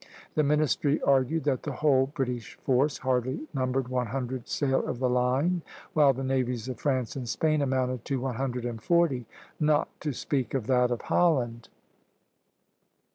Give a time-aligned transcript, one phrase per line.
[0.33, 5.07] The ministry argued that the whole British force hardly numbered one hundred sail of the
[5.07, 5.61] line,
[5.93, 9.27] while the navies of France and Spain amounted to one hundred and forty,
[9.59, 11.69] not to speak of that of Holland.